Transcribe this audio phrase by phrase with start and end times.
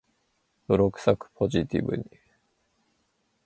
[0.67, 2.03] 泥臭く、ポジティブに